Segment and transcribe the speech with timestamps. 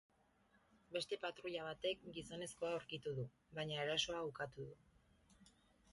[0.95, 5.51] Beste patruila batek gizonezkoa aurkitu du, baina erasoa ukatu du.